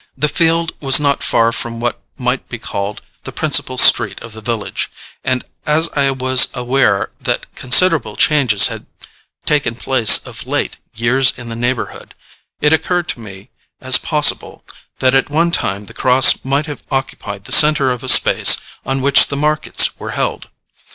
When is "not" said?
0.99-1.21